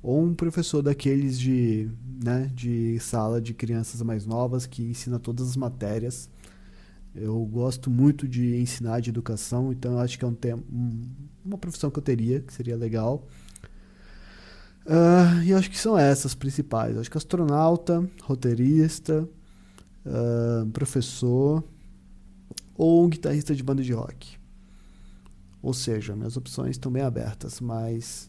Ou 0.02 0.23
um 0.23 0.35
professor 0.35 0.82
daqueles 0.82 1.38
de, 1.38 1.88
né, 2.23 2.50
de 2.54 2.99
sala 3.00 3.40
de 3.40 3.54
crianças 3.54 4.02
mais 4.02 4.26
novas 4.26 4.66
que 4.66 4.82
ensina 4.82 5.18
todas 5.18 5.49
as 5.49 5.56
matérias. 5.56 6.28
Eu 7.14 7.45
gosto 7.45 7.90
muito 7.90 8.26
de 8.26 8.57
ensinar 8.57 9.00
de 9.00 9.11
educação, 9.11 9.71
então 9.73 9.99
acho 9.99 10.19
que 10.19 10.25
é 10.25 10.28
um 10.28 10.35
tema, 10.35 10.62
um, 10.73 11.02
uma 11.45 11.59
profissão 11.59 11.90
que 11.90 11.99
eu 11.99 12.02
teria, 12.02 12.40
que 12.40 12.52
seria 12.52 12.76
legal. 12.76 13.26
Uh, 14.87 15.42
e 15.45 15.52
acho 15.52 15.71
que 15.71 15.78
são 15.78 15.97
essas 15.97 16.35
principais. 16.35 16.97
Acho 16.97 17.11
que 17.11 17.19
astronauta, 17.19 18.09
roteirista, 18.23 19.28
uh, 20.07 20.66
professor 20.71 21.62
ou 22.75 23.04
um 23.04 23.09
guitarrista 23.09 23.54
de 23.54 23.62
banda 23.62 23.83
de 23.83 23.92
rock. 23.92 24.38
Ou 25.62 25.73
seja, 25.73 26.16
minhas 26.16 26.37
opções 26.37 26.73
estão 26.73 26.90
bem 26.90 27.02
abertas, 27.02 27.61
mas 27.61 28.28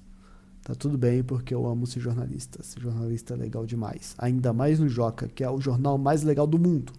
tá 0.62 0.76
tudo 0.76 0.98
bem 0.98 1.24
porque 1.24 1.54
eu 1.54 1.66
amo 1.66 1.88
ser 1.88 2.00
jornalista. 2.00 2.62
Ser 2.62 2.82
jornalista 2.82 3.34
é 3.34 3.38
legal 3.38 3.66
demais. 3.66 4.14
Ainda 4.18 4.54
mais 4.54 4.80
no 4.80 4.88
Joca, 4.88 5.28
que 5.28 5.44
é 5.44 5.50
o 5.50 5.60
jornal 5.60 5.98
mais 5.98 6.22
legal 6.22 6.46
do 6.46 6.60
mundo. 6.60 6.94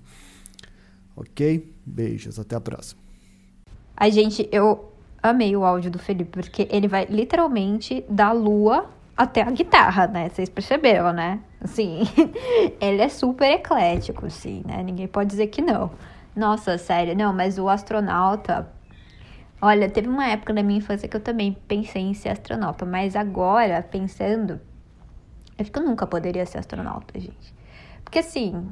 Ok? 1.17 1.73
Beijos, 1.85 2.39
até 2.39 2.57
a 2.57 2.61
próxima. 2.61 3.01
Ai, 3.97 4.11
gente, 4.11 4.49
eu 4.51 4.93
amei 5.23 5.57
o 5.57 5.65
áudio 5.65 5.91
do 5.91 5.99
Felipe, 5.99 6.31
porque 6.31 6.69
ele 6.71 6.89
vai 6.89 7.07
literalmente 7.07 8.05
da 8.09 8.33
lua 8.33 8.91
até 9.17 9.43
a 9.43 9.51
guitarra, 9.51 10.07
né? 10.07 10.29
Vocês 10.29 10.49
perceberam, 10.49 11.13
né? 11.13 11.41
Assim, 11.61 12.03
ele 12.81 13.01
é 13.01 13.09
super 13.09 13.51
eclético, 13.53 14.27
assim, 14.27 14.63
né? 14.67 14.83
Ninguém 14.83 15.07
pode 15.07 15.31
dizer 15.31 15.47
que 15.47 15.63
não. 15.63 15.91
Nossa, 16.35 16.77
sério, 16.77 17.17
não, 17.17 17.33
mas 17.33 17.59
o 17.59 17.69
astronauta. 17.69 18.69
Olha, 19.63 19.89
teve 19.89 20.09
uma 20.09 20.27
época 20.27 20.53
da 20.53 20.63
minha 20.63 20.79
infância 20.79 21.09
que 21.09 21.17
eu 21.17 21.21
também 21.21 21.57
pensei 21.67 22.03
em 22.03 22.13
ser 22.13 22.31
astronauta, 22.31 22.85
mas 22.85 23.15
agora, 23.17 23.83
pensando, 23.83 24.61
eu 25.57 25.63
acho 25.63 25.71
que 25.71 25.79
eu 25.79 25.85
nunca 25.85 26.07
poderia 26.07 26.45
ser 26.45 26.59
astronauta, 26.59 27.19
gente. 27.19 27.55
Porque 28.03 28.19
assim, 28.19 28.67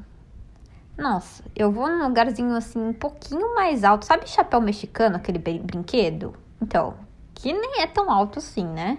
nossa, 0.97 1.43
eu 1.57 1.73
vou 1.73 1.89
num 1.89 2.07
lugarzinho 2.07 2.55
assim 2.55 2.79
um 2.79 2.93
pouquinho 2.93 3.55
mais 3.55 3.83
alto. 3.85 4.05
Sabe 4.05 4.29
chapéu 4.29 4.61
mexicano, 4.61 5.17
aquele 5.17 5.39
brinquedo? 5.39 6.35
Então, 6.61 6.95
que 7.35 7.53
nem 7.53 7.81
é 7.81 7.87
tão 7.87 8.11
alto 8.11 8.39
assim, 8.39 8.67
né? 8.67 8.99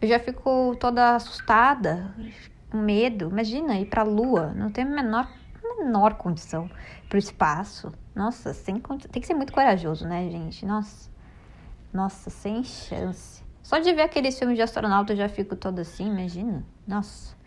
Eu 0.00 0.08
já 0.08 0.18
fico 0.18 0.76
toda 0.76 1.16
assustada, 1.16 2.14
com 2.70 2.78
medo. 2.78 3.28
Imagina 3.28 3.78
ir 3.78 3.86
pra 3.86 4.02
lua, 4.02 4.52
não 4.54 4.70
tem 4.70 4.84
a 4.84 4.88
menor, 4.88 5.28
menor 5.78 6.14
condição 6.14 6.70
pro 7.08 7.18
espaço. 7.18 7.92
Nossa, 8.14 8.52
sem, 8.52 8.80
tem 9.10 9.20
que 9.20 9.26
ser 9.26 9.34
muito 9.34 9.52
corajoso, 9.52 10.06
né, 10.06 10.28
gente? 10.30 10.64
Nossa, 10.64 11.10
nossa, 11.92 12.30
sem 12.30 12.64
chance. 12.64 13.42
Só 13.62 13.78
de 13.78 13.92
ver 13.92 14.02
aqueles 14.02 14.38
filmes 14.38 14.56
de 14.56 14.62
astronauta 14.62 15.12
eu 15.12 15.16
já 15.16 15.28
fico 15.28 15.54
toda 15.54 15.82
assim, 15.82 16.08
imagina. 16.08 16.64
Nossa. 16.86 17.37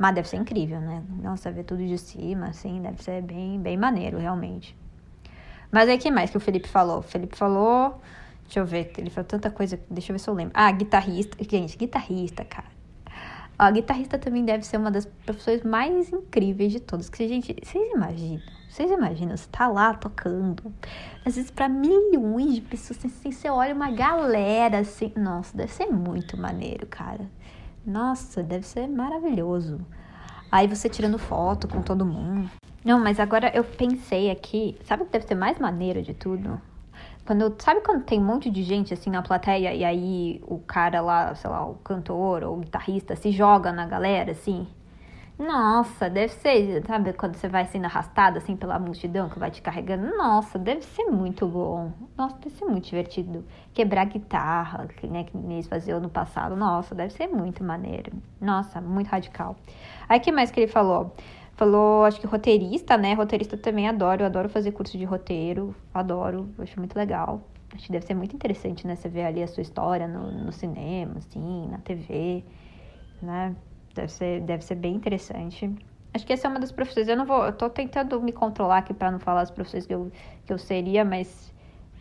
Mas 0.00 0.14
deve 0.14 0.26
ser 0.26 0.38
incrível, 0.38 0.80
né? 0.80 1.02
Nossa, 1.22 1.52
ver 1.52 1.62
tudo 1.62 1.86
de 1.86 1.98
cima, 1.98 2.46
assim, 2.46 2.80
deve 2.80 3.02
ser 3.02 3.20
bem, 3.20 3.60
bem 3.60 3.76
maneiro, 3.76 4.16
realmente. 4.16 4.74
Mas 5.70 5.90
aí, 5.90 5.98
que 5.98 6.10
mais 6.10 6.30
que 6.30 6.38
o 6.38 6.40
Felipe 6.40 6.66
falou? 6.66 7.00
O 7.00 7.02
Felipe 7.02 7.36
falou. 7.36 8.00
Deixa 8.44 8.60
eu 8.60 8.64
ver, 8.64 8.90
ele 8.96 9.10
falou 9.10 9.28
tanta 9.28 9.50
coisa. 9.50 9.78
Deixa 9.90 10.10
eu 10.10 10.14
ver 10.14 10.18
se 10.18 10.30
eu 10.30 10.32
lembro. 10.32 10.52
Ah, 10.56 10.72
guitarrista. 10.72 11.36
Gente, 11.44 11.76
guitarrista, 11.76 12.46
cara. 12.46 12.68
A 13.58 13.70
guitarrista 13.70 14.18
também 14.18 14.42
deve 14.42 14.64
ser 14.64 14.78
uma 14.78 14.90
das 14.90 15.04
profissões 15.04 15.62
mais 15.62 16.10
incríveis 16.10 16.72
de 16.72 16.80
todas. 16.80 17.10
Que, 17.10 17.28
gente, 17.28 17.54
vocês 17.62 17.92
imaginam? 17.92 18.40
Vocês 18.70 18.90
imaginam? 18.90 19.36
Você 19.36 19.48
tá 19.52 19.68
lá 19.68 19.92
tocando. 19.92 20.72
Às 21.26 21.36
vezes, 21.36 21.50
para 21.50 21.68
milhões 21.68 22.54
de 22.54 22.62
pessoas, 22.62 23.04
assim, 23.04 23.30
você 23.30 23.50
olha 23.50 23.74
uma 23.74 23.90
galera 23.90 24.78
assim. 24.78 25.12
Nossa, 25.14 25.54
deve 25.54 25.74
ser 25.74 25.88
muito 25.88 26.38
maneiro, 26.38 26.86
cara. 26.86 27.28
Nossa, 27.84 28.42
deve 28.42 28.66
ser 28.66 28.86
maravilhoso. 28.86 29.80
Aí 30.50 30.66
você 30.66 30.88
tirando 30.88 31.18
foto 31.18 31.68
com 31.68 31.80
todo 31.80 32.04
mundo. 32.04 32.50
Não, 32.84 32.98
mas 32.98 33.20
agora 33.20 33.50
eu 33.54 33.62
pensei 33.62 34.30
aqui. 34.30 34.76
Sabe 34.84 35.02
o 35.02 35.06
que 35.06 35.12
deve 35.12 35.26
ser 35.26 35.34
mais 35.34 35.58
maneiro 35.58 36.02
de 36.02 36.14
tudo? 36.14 36.60
Quando, 37.24 37.54
sabe 37.62 37.80
quando 37.82 38.02
tem 38.02 38.18
um 38.18 38.24
monte 38.24 38.50
de 38.50 38.62
gente 38.62 38.92
assim 38.92 39.10
na 39.10 39.22
plateia 39.22 39.72
e 39.74 39.84
aí 39.84 40.42
o 40.46 40.58
cara 40.58 41.00
lá, 41.00 41.34
sei 41.34 41.48
lá, 41.48 41.64
o 41.64 41.74
cantor 41.76 42.42
ou 42.42 42.56
o 42.56 42.60
guitarrista 42.60 43.14
se 43.14 43.30
joga 43.30 43.70
na 43.70 43.86
galera 43.86 44.32
assim? 44.32 44.66
Nossa, 45.40 46.10
deve 46.10 46.34
ser, 46.34 46.84
sabe 46.86 47.14
quando 47.14 47.34
você 47.34 47.48
vai 47.48 47.64
sendo 47.64 47.86
arrastado 47.86 48.36
assim 48.36 48.54
pela 48.54 48.78
multidão 48.78 49.26
que 49.30 49.38
vai 49.38 49.50
te 49.50 49.62
carregando? 49.62 50.14
Nossa, 50.14 50.58
deve 50.58 50.82
ser 50.82 51.04
muito 51.06 51.46
bom. 51.48 51.92
Nossa, 52.14 52.36
deve 52.36 52.54
ser 52.56 52.66
muito 52.66 52.84
divertido. 52.90 53.42
Quebrar 53.72 54.04
guitarra, 54.04 54.86
que, 54.88 55.06
né, 55.06 55.24
que 55.24 55.34
eles 55.34 55.66
faziam 55.66 55.98
no 55.98 56.10
passado. 56.10 56.54
Nossa, 56.54 56.94
deve 56.94 57.14
ser 57.14 57.26
muito 57.26 57.64
maneiro. 57.64 58.12
Nossa, 58.38 58.82
muito 58.82 59.08
radical. 59.08 59.56
Aí, 60.06 60.20
que 60.20 60.30
mais 60.30 60.50
que 60.50 60.60
ele 60.60 60.70
falou? 60.70 61.14
Falou, 61.54 62.04
acho 62.04 62.20
que 62.20 62.26
roteirista, 62.26 62.98
né? 62.98 63.14
Roteirista 63.14 63.56
também 63.56 63.88
adoro. 63.88 64.20
Eu 64.20 64.26
adoro 64.26 64.50
fazer 64.50 64.72
curso 64.72 64.98
de 64.98 65.06
roteiro. 65.06 65.74
Adoro. 65.94 66.50
Acho 66.58 66.78
muito 66.78 66.94
legal. 66.94 67.40
Acho 67.74 67.86
que 67.86 67.92
deve 67.92 68.04
ser 68.04 68.14
muito 68.14 68.36
interessante, 68.36 68.86
né? 68.86 68.94
Você 68.94 69.08
ver 69.08 69.24
ali 69.24 69.42
a 69.42 69.46
sua 69.46 69.62
história 69.62 70.06
no, 70.06 70.30
no 70.30 70.52
cinema, 70.52 71.14
assim, 71.16 71.66
na 71.70 71.78
TV, 71.78 72.44
né? 73.22 73.56
Deve 74.00 74.12
ser, 74.12 74.40
deve 74.40 74.64
ser 74.64 74.76
bem 74.76 74.94
interessante. 74.94 75.70
Acho 76.14 76.26
que 76.26 76.32
essa 76.32 76.48
é 76.48 76.50
uma 76.50 76.58
das 76.58 76.72
profissões. 76.72 77.06
Eu 77.06 77.16
não 77.16 77.26
vou. 77.26 77.44
Eu 77.44 77.52
tô 77.52 77.68
tentando 77.68 78.18
me 78.20 78.32
controlar 78.32 78.78
aqui 78.78 78.94
para 78.94 79.10
não 79.10 79.18
falar 79.18 79.42
as 79.42 79.50
profissões 79.50 79.86
que 79.86 79.94
eu, 79.94 80.10
que 80.46 80.52
eu 80.52 80.58
seria, 80.58 81.04
mas. 81.04 81.52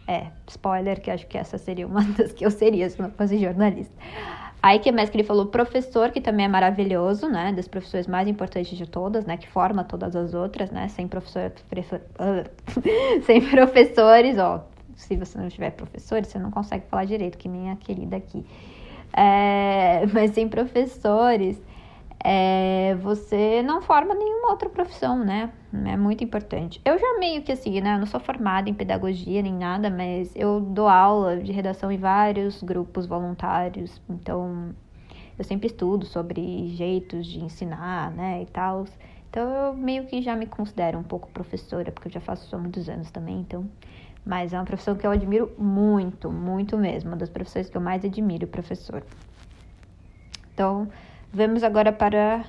É, 0.08 0.27
spoiler, 0.48 1.00
que 1.01 1.12
acho 1.12 1.27
que 1.27 1.38
essa 1.38 1.58
seria 1.58 1.86
uma 1.86 2.01
das 2.18 2.32
que 2.32 2.44
eu 2.46 2.50
seria 2.50 2.89
se 2.89 3.00
não 3.01 3.12
fosse 3.12 3.38
jornalista. 3.38 3.94
Aí 4.63 4.79
que 4.79 4.91
mais 4.91 5.10
que 5.10 5.18
ele 5.18 5.24
falou? 5.25 5.46
Professor, 5.48 6.10
que 6.10 6.20
também 6.20 6.46
é 6.46 6.50
maravilhoso, 6.50 7.27
né? 7.27 7.51
Das 7.51 7.68
profissões 7.68 8.08
mais 8.08 8.27
importantes 8.27 8.77
de 8.77 8.88
todas, 8.88 9.25
né? 9.25 9.36
Que 9.36 9.48
forma 9.48 9.84
todas 9.84 10.15
as 10.15 10.34
outras, 10.34 10.72
né? 10.72 10.88
Sem 10.88 11.08
professor, 11.08 11.51
professor 11.70 12.01
sem 13.25 13.41
professores, 13.41 14.38
ó. 14.38 14.65
Se 14.96 15.18
você 15.18 15.38
não 15.38 15.50
tiver 15.50 15.72
professores, 15.72 16.29
você 16.29 16.39
não 16.39 16.50
consegue 16.50 16.86
falar 16.88 17.06
direito, 17.06 17.38
que 17.38 17.48
nem 17.50 17.70
a 17.72 17.75
querida 17.75 18.15
aqui. 18.18 18.46
É, 19.13 20.06
mas 20.13 20.32
sem 20.32 20.48
professores, 20.48 21.62
é, 22.31 22.93
você 23.01 23.63
não 23.63 23.81
forma 23.81 24.13
nenhuma 24.13 24.51
outra 24.51 24.69
profissão, 24.69 25.17
né? 25.25 25.51
É 25.74 25.98
muito 25.98 26.24
importante. 26.24 26.79
Eu 26.86 26.95
já 27.00 27.17
meio 27.17 27.41
que 27.41 27.51
assim, 27.51 27.81
né? 27.81 27.95
Eu 27.95 27.98
não 27.98 28.05
sou 28.05 28.19
formada 28.19 28.69
em 28.69 28.74
pedagogia 28.75 29.41
nem 29.41 29.55
nada, 29.55 29.89
mas 29.89 30.31
eu 30.36 30.62
dou 30.62 30.88
aula 30.88 31.38
de 31.38 31.51
redação 31.51 31.91
em 31.91 31.98
vários 31.98 32.62
grupos 32.62 33.07
voluntários, 33.07 34.00
então 34.07 34.75
eu 35.39 35.43
sempre 35.43 35.65
estudo 35.65 36.05
sobre 36.05 36.67
jeitos 36.67 37.25
de 37.25 37.43
ensinar, 37.43 38.12
né? 38.12 38.43
E 38.43 38.45
tal. 38.45 38.86
Então 39.31 39.50
eu 39.50 39.74
meio 39.74 40.05
que 40.05 40.21
já 40.21 40.36
me 40.36 40.45
considero 40.45 41.00
um 41.00 41.03
pouco 41.03 41.31
professora, 41.31 41.91
porque 41.91 42.09
eu 42.09 42.12
já 42.12 42.21
faço 42.21 42.45
isso 42.45 42.55
há 42.55 42.59
muitos 42.59 42.88
anos 42.88 43.09
também, 43.09 43.39
então. 43.39 43.67
Mas 44.24 44.53
é 44.53 44.59
uma 44.59 44.65
profissão 44.65 44.95
que 44.95 45.07
eu 45.07 45.09
admiro 45.09 45.51
muito, 45.57 46.31
muito 46.31 46.77
mesmo. 46.77 47.09
Uma 47.09 47.17
das 47.17 47.29
profissões 47.29 47.67
que 47.71 47.75
eu 47.75 47.81
mais 47.81 48.05
admiro, 48.05 48.45
professor. 48.45 49.03
Então, 50.53 50.88
Vamos 51.31 51.63
agora 51.63 51.91
para. 51.91 52.45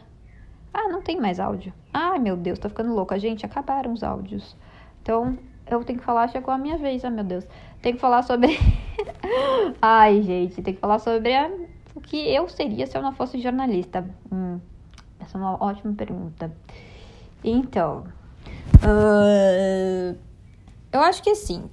Ah, 0.73 0.89
não 0.89 1.03
tem 1.03 1.21
mais 1.21 1.39
áudio. 1.39 1.73
Ai, 1.93 2.19
meu 2.19 2.37
Deus, 2.37 2.59
tô 2.59 2.69
ficando 2.69 2.95
louca. 2.95 3.19
Gente, 3.19 3.45
acabaram 3.45 3.93
os 3.93 4.03
áudios. 4.03 4.57
Então, 5.03 5.39
eu 5.67 5.85
tenho 5.85 5.99
que 5.99 6.05
falar, 6.05 6.29
chegou 6.29 6.53
a 6.53 6.59
minha 6.59 6.79
vez, 6.79 7.05
ah, 7.05 7.11
meu 7.11 7.25
Deus. 7.25 7.47
Tem 7.83 7.95
que 7.95 8.01
falar 8.01 8.23
sobre. 8.23 8.59
Ai, 9.81 10.23
gente, 10.23 10.63
tem 10.63 10.75
que 10.75 10.81
falar 10.81 10.99
sobre 10.99 11.35
a... 11.35 11.51
o 11.95 12.01
que 12.01 12.17
eu 12.17 12.49
seria 12.49 12.87
se 12.87 12.97
eu 12.97 13.03
não 13.03 13.13
fosse 13.13 13.41
jornalista. 13.41 14.09
Hum, 14.33 14.59
essa 15.19 15.37
é 15.37 15.41
uma 15.41 15.63
ótima 15.63 15.93
pergunta. 15.95 16.51
Então. 17.45 18.05
Uh... 18.77 20.17
Eu 20.93 21.01
acho 21.03 21.23
que 21.23 21.31
assim, 21.31 21.71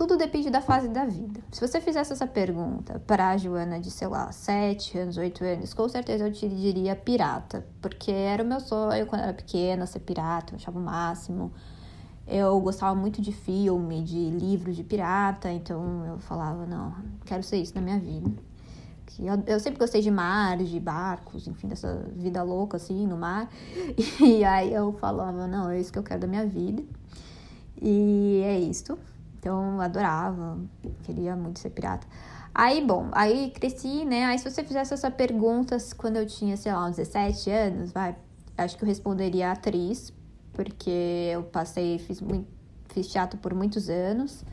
tudo 0.00 0.16
depende 0.16 0.48
da 0.48 0.62
fase 0.62 0.88
da 0.88 1.04
vida. 1.04 1.42
Se 1.52 1.60
você 1.60 1.78
fizesse 1.78 2.10
essa 2.10 2.26
pergunta 2.26 2.98
para 3.06 3.32
a 3.32 3.36
Joana 3.36 3.78
de, 3.78 3.90
sei 3.90 4.08
lá, 4.08 4.32
7 4.32 4.96
anos, 4.96 5.18
8 5.18 5.44
anos, 5.44 5.74
com 5.74 5.86
certeza 5.90 6.26
eu 6.26 6.32
te 6.32 6.48
diria 6.48 6.96
pirata, 6.96 7.66
porque 7.82 8.10
era 8.10 8.42
o 8.42 8.46
meu 8.46 8.60
sonho 8.60 9.04
quando 9.04 9.20
eu 9.20 9.24
era 9.26 9.34
pequena 9.34 9.84
ser 9.84 10.00
pirata, 10.00 10.54
eu 10.54 10.56
achava 10.56 10.78
o 10.78 10.82
máximo. 10.82 11.52
Eu 12.26 12.58
gostava 12.62 12.94
muito 12.94 13.20
de 13.20 13.30
filme, 13.30 14.02
de 14.02 14.30
livros 14.30 14.74
de 14.74 14.82
pirata, 14.82 15.52
então 15.52 16.06
eu 16.06 16.18
falava, 16.18 16.64
não, 16.64 16.94
quero 17.26 17.42
ser 17.42 17.58
isso 17.58 17.74
na 17.74 17.82
minha 17.82 17.98
vida. 17.98 18.30
Eu, 19.18 19.42
eu 19.46 19.60
sempre 19.60 19.78
gostei 19.78 20.00
de 20.00 20.10
mar, 20.10 20.56
de 20.56 20.80
barcos, 20.80 21.46
enfim, 21.46 21.68
dessa 21.68 22.08
vida 22.16 22.42
louca 22.42 22.78
assim 22.78 23.06
no 23.06 23.18
mar. 23.18 23.50
E 24.18 24.42
aí 24.44 24.72
eu 24.72 24.94
falava, 24.94 25.46
não, 25.46 25.68
é 25.68 25.78
isso 25.78 25.92
que 25.92 25.98
eu 25.98 26.02
quero 26.02 26.20
da 26.20 26.26
minha 26.26 26.46
vida. 26.46 26.82
E 27.82 28.40
é 28.46 28.58
isso. 28.58 28.96
Então, 29.40 29.80
adorava, 29.80 30.58
queria 31.02 31.34
muito 31.34 31.58
ser 31.58 31.70
pirata. 31.70 32.06
Aí, 32.54 32.84
bom, 32.84 33.08
aí 33.12 33.50
cresci, 33.50 34.04
né? 34.04 34.26
Aí, 34.26 34.38
se 34.38 34.48
você 34.48 34.62
fizesse 34.62 34.92
essa 34.92 35.10
pergunta 35.10 35.78
quando 35.96 36.16
eu 36.16 36.26
tinha, 36.26 36.56
sei 36.58 36.72
lá, 36.72 36.86
uns 36.86 36.96
17 36.96 37.50
anos, 37.50 37.90
vai, 37.90 38.14
acho 38.58 38.76
que 38.76 38.84
eu 38.84 38.86
responderia 38.86 39.50
atriz, 39.50 40.12
porque 40.52 41.30
eu 41.32 41.42
passei, 41.44 41.98
fiz, 41.98 42.20
muito, 42.20 42.46
fiz 42.90 43.08
teatro 43.08 43.38
por 43.38 43.54
muitos 43.54 43.88
anos 43.88 44.44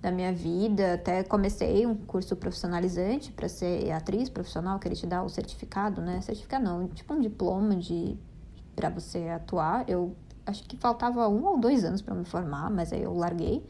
da 0.00 0.10
minha 0.10 0.32
vida. 0.32 0.94
Até 0.94 1.22
comecei 1.22 1.86
um 1.86 1.94
curso 1.94 2.34
profissionalizante 2.34 3.30
para 3.30 3.48
ser 3.48 3.92
atriz 3.92 4.28
profissional, 4.28 4.80
que 4.80 4.88
ele 4.88 4.96
te 4.96 5.06
dá 5.06 5.22
o 5.22 5.28
certificado, 5.28 6.00
né? 6.02 6.20
Certificado 6.20 6.64
não, 6.64 6.88
tipo 6.88 7.14
um 7.14 7.20
diploma 7.20 7.76
de 7.76 8.18
para 8.74 8.88
você 8.88 9.28
atuar. 9.28 9.88
Eu 9.88 10.16
acho 10.44 10.64
que 10.64 10.76
faltava 10.76 11.28
um 11.28 11.44
ou 11.44 11.60
dois 11.60 11.84
anos 11.84 12.02
para 12.02 12.14
me 12.14 12.24
formar, 12.24 12.70
mas 12.70 12.92
aí 12.92 13.02
eu 13.02 13.14
larguei. 13.14 13.64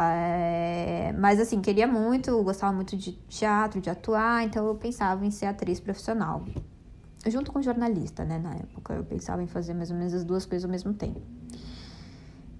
É, 0.00 1.12
mas 1.18 1.40
assim, 1.40 1.60
queria 1.60 1.86
muito, 1.86 2.40
gostava 2.44 2.72
muito 2.72 2.96
de 2.96 3.12
teatro, 3.28 3.80
de 3.80 3.90
atuar, 3.90 4.44
então 4.44 4.64
eu 4.64 4.76
pensava 4.76 5.26
em 5.26 5.30
ser 5.30 5.46
atriz 5.46 5.80
profissional. 5.80 6.44
Junto 7.26 7.50
com 7.50 7.60
jornalista, 7.60 8.24
né, 8.24 8.38
na 8.38 8.54
época. 8.54 8.94
Eu 8.94 9.04
pensava 9.04 9.42
em 9.42 9.48
fazer 9.48 9.74
mais 9.74 9.90
ou 9.90 9.96
menos 9.96 10.14
as 10.14 10.24
duas 10.24 10.46
coisas 10.46 10.64
ao 10.64 10.70
mesmo 10.70 10.94
tempo. 10.94 11.20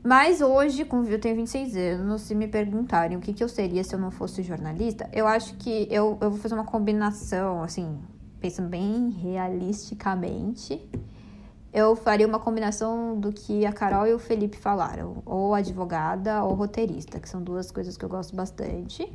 Mas 0.03 0.41
hoje, 0.41 0.85
como 0.85 1.07
eu 1.07 1.21
tenho 1.21 1.37
26 1.37 1.77
anos, 1.77 2.23
se 2.23 2.35
me 2.35 2.49
perguntarem 2.49 3.17
o 3.17 3.21
que, 3.21 3.33
que 3.33 3.45
eu 3.45 3.49
seria 3.49 3.85
se 3.85 3.95
eu 3.95 4.01
não 4.01 4.11
fosse 4.11 4.43
jornalista, 4.43 5.09
eu 5.13 5.27
acho 5.27 5.55
que 5.57 5.87
eu, 5.91 6.19
eu 6.21 6.31
vou 6.31 6.39
fazer 6.39 6.55
uma 6.55 6.65
combinação, 6.65 7.63
assim, 7.63 7.99
pensando 8.41 8.69
bem 8.69 9.11
realisticamente 9.11 10.81
eu 11.73 11.95
faria 11.95 12.27
uma 12.27 12.39
combinação 12.39 13.19
do 13.19 13.33
que 13.33 13.67
a 13.67 13.73
Carol 13.73 14.07
e 14.07 14.15
o 14.15 14.19
Felipe 14.19 14.57
falaram, 14.57 15.23
ou 15.27 15.55
advogada 15.55 16.43
ou 16.43 16.55
roteirista, 16.55 17.21
que 17.21 17.29
são 17.29 17.43
duas 17.43 17.71
coisas 17.71 17.97
que 17.97 18.05
eu 18.05 18.09
gosto 18.09 18.35
bastante. 18.35 19.11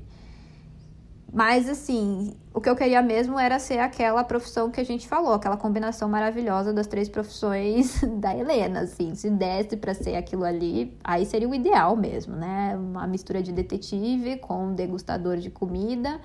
Mas, 1.34 1.68
assim, 1.68 2.36
o 2.54 2.62
que 2.62 2.70
eu 2.70 2.76
queria 2.76 3.02
mesmo 3.02 3.40
era 3.40 3.58
ser 3.58 3.80
aquela 3.80 4.24
profissão 4.24 4.70
que 4.70 4.80
a 4.80 4.84
gente 4.84 5.08
falou, 5.08 5.34
aquela 5.34 5.58
combinação 5.58 6.08
maravilhosa 6.08 6.72
das 6.72 6.86
três 6.86 7.10
profissões 7.10 8.02
da 8.22 8.38
Helena, 8.38 8.82
assim. 8.82 9.16
Se 9.16 9.32
desse 9.32 9.76
para 9.76 9.96
ser 9.96 10.16
aquilo 10.16 10.44
ali, 10.44 10.96
aí 11.04 11.26
seria 11.26 11.50
o 11.50 11.56
ideal 11.56 11.96
mesmo, 11.96 12.36
né? 12.36 12.78
Uma 12.78 13.08
mistura 13.08 13.42
de 13.42 13.52
detetive 13.52 14.38
com 14.38 14.76
degustador 14.76 15.38
de 15.38 15.50
comida 15.50 16.22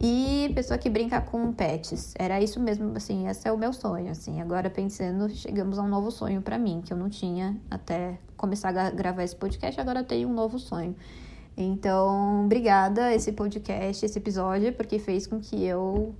e 0.00 0.50
pessoa 0.54 0.78
que 0.78 0.88
brinca 0.88 1.20
com 1.20 1.52
pets. 1.52 2.14
Era 2.18 2.40
isso 2.40 2.58
mesmo, 2.58 2.96
assim, 2.96 3.28
esse 3.28 3.46
é 3.46 3.52
o 3.52 3.58
meu 3.58 3.70
sonho, 3.70 4.10
assim. 4.10 4.40
Agora, 4.40 4.70
pensando, 4.70 5.28
chegamos 5.28 5.78
a 5.78 5.82
um 5.82 5.88
novo 5.88 6.10
sonho 6.10 6.40
para 6.40 6.58
mim, 6.58 6.80
que 6.82 6.90
eu 6.90 6.96
não 6.96 7.10
tinha 7.10 7.60
até 7.70 8.18
começar 8.34 8.74
a 8.74 8.90
gravar 8.90 9.22
esse 9.22 9.36
podcast, 9.36 9.78
agora 9.78 10.00
eu 10.00 10.04
tenho 10.04 10.26
um 10.28 10.32
novo 10.32 10.58
sonho. 10.58 10.96
Então, 11.54 12.46
obrigada 12.46 13.14
esse 13.14 13.30
podcast, 13.32 14.06
esse 14.06 14.18
episódio, 14.18 14.72
porque 14.72 14.98
fez 14.98 15.26
com 15.26 15.38
que 15.38 15.62
eu 15.62 16.14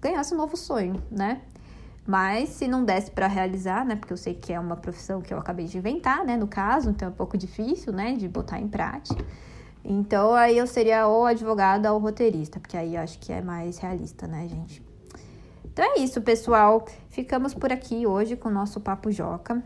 ganhasse 0.00 0.34
um 0.34 0.36
novo 0.36 0.56
sonho, 0.56 1.00
né? 1.08 1.40
Mas 2.04 2.48
se 2.48 2.66
não 2.66 2.84
desse 2.84 3.12
para 3.12 3.28
realizar, 3.28 3.84
né? 3.84 3.94
Porque 3.94 4.12
eu 4.12 4.16
sei 4.16 4.34
que 4.34 4.52
é 4.52 4.58
uma 4.58 4.74
profissão 4.74 5.20
que 5.20 5.32
eu 5.32 5.38
acabei 5.38 5.66
de 5.66 5.78
inventar, 5.78 6.24
né? 6.24 6.36
No 6.36 6.48
caso, 6.48 6.90
então 6.90 7.06
é 7.06 7.10
um 7.10 7.14
pouco 7.14 7.38
difícil, 7.38 7.92
né? 7.92 8.14
De 8.14 8.26
botar 8.26 8.58
em 8.58 8.66
prática. 8.66 9.24
Então 9.84 10.34
aí 10.34 10.58
eu 10.58 10.66
seria 10.66 11.06
ou 11.06 11.24
advogada 11.24 11.92
ou 11.92 11.98
roteirista, 11.98 12.60
porque 12.60 12.76
aí 12.76 12.96
eu 12.96 13.00
acho 13.00 13.18
que 13.18 13.32
é 13.32 13.40
mais 13.40 13.78
realista, 13.78 14.26
né, 14.26 14.46
gente? 14.48 14.82
Então 15.64 15.84
é 15.84 16.00
isso, 16.00 16.20
pessoal. 16.20 16.84
Ficamos 17.08 17.54
por 17.54 17.72
aqui 17.72 18.06
hoje 18.06 18.36
com 18.36 18.48
o 18.48 18.52
nosso 18.52 18.80
Papo 18.80 19.10
Joca. 19.10 19.62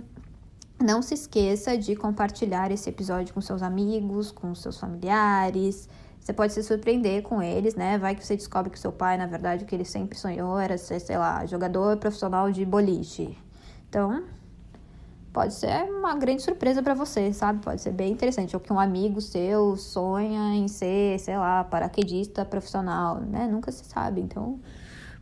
Não 0.78 1.00
se 1.00 1.14
esqueça 1.14 1.78
de 1.78 1.96
compartilhar 1.96 2.70
esse 2.70 2.88
episódio 2.90 3.32
com 3.32 3.40
seus 3.40 3.62
amigos, 3.62 4.30
com 4.30 4.54
seus 4.54 4.78
familiares. 4.78 5.88
Você 6.20 6.32
pode 6.32 6.52
se 6.52 6.62
surpreender 6.62 7.22
com 7.22 7.42
eles, 7.42 7.74
né? 7.74 7.98
Vai 7.98 8.14
que 8.14 8.24
você 8.24 8.36
descobre 8.36 8.70
que 8.70 8.78
seu 8.78 8.92
pai, 8.92 9.16
na 9.16 9.26
verdade, 9.26 9.64
o 9.64 9.66
que 9.66 9.74
ele 9.74 9.84
sempre 9.84 10.18
sonhou 10.18 10.58
era 10.58 10.76
ser, 10.76 11.00
sei 11.00 11.16
lá, 11.16 11.46
jogador 11.46 11.96
profissional 11.96 12.50
de 12.50 12.64
boliche. 12.64 13.36
Então, 13.88 14.24
pode 15.32 15.54
ser 15.54 15.84
uma 15.90 16.14
grande 16.14 16.42
surpresa 16.42 16.82
para 16.82 16.94
você, 16.94 17.32
sabe? 17.32 17.60
Pode 17.64 17.80
ser 17.80 17.92
bem 17.92 18.12
interessante. 18.12 18.54
Ou 18.54 18.60
que 18.60 18.72
um 18.72 18.78
amigo 18.78 19.20
seu 19.20 19.76
sonha 19.76 20.54
em 20.54 20.68
ser, 20.68 21.18
sei 21.18 21.36
lá, 21.38 21.64
paraquedista 21.64 22.44
profissional, 22.44 23.20
né? 23.20 23.48
Nunca 23.50 23.72
se 23.72 23.84
sabe. 23.84 24.20
Então, 24.20 24.60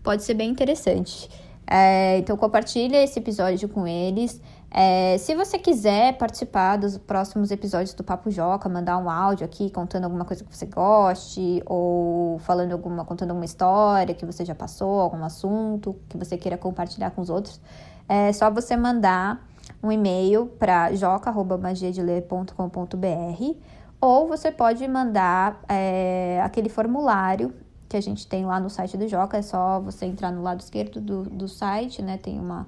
pode 0.03 0.23
ser 0.25 0.35
bem 0.35 0.51
interessante. 0.51 1.31
É, 1.67 2.19
então, 2.19 2.37
compartilha 2.37 3.03
esse 3.03 3.19
episódio 3.21 3.69
com 3.69 3.87
eles. 3.87 4.41
É, 4.73 5.17
se 5.19 5.35
você 5.35 5.59
quiser 5.59 6.17
participar 6.17 6.77
dos 6.77 6.97
próximos 6.97 7.51
episódios 7.51 7.93
do 7.95 8.05
Papo 8.05 8.31
Joca, 8.31 8.69
mandar 8.69 8.99
um 8.99 9.11
áudio 9.11 9.45
aqui 9.45 9.71
contando 9.71 10.05
alguma 10.05 10.25
coisa 10.25 10.45
que 10.45 10.57
você 10.57 10.67
goste, 10.67 11.63
ou 11.67 12.39
falando 12.41 12.73
alguma, 12.73 13.05
contando 13.05 13.31
alguma 13.31 13.45
história 13.45 14.15
que 14.15 14.25
você 14.25 14.45
já 14.45 14.55
passou, 14.55 15.01
algum 15.01 15.25
assunto 15.25 15.97
que 16.09 16.17
você 16.17 16.37
queira 16.37 16.57
compartilhar 16.57 17.11
com 17.11 17.21
os 17.21 17.31
outros, 17.31 17.61
é 18.09 18.33
só 18.33 18.51
você 18.51 18.77
mandar 18.77 19.45
um 19.83 19.91
e-mail 19.91 20.47
para 20.59 20.95
joca.magiadeler.com.br 20.95 23.71
ou 24.01 24.27
você 24.27 24.51
pode 24.51 24.87
mandar 24.89 25.63
é, 25.69 26.41
aquele 26.43 26.69
formulário 26.69 27.53
que 27.89 27.97
a 27.97 28.01
gente 28.01 28.27
tem 28.27 28.47
lá 28.47 28.61
no 28.61 28.71
site 28.71 28.97
do 28.97 29.07
Joca, 29.09 29.37
é 29.37 29.43
só 29.43 29.81
você 29.81 30.07
entrar 30.07 30.31
no 30.31 30.43
lado 30.43 30.61
esquerdo 30.61 31.01
do, 31.01 31.25
do 31.25 31.49
site, 31.49 32.01
né? 32.01 32.17
Tem 32.17 32.39
uma 32.39 32.67